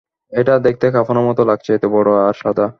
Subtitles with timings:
[0.33, 2.65] এটা দেখতে কাফনের মতো লাগছে, এতো বড় আর সাদা।